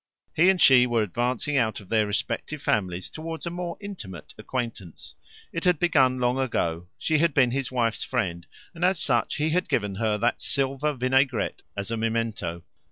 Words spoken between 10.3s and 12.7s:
silver vinaigrette as a memento.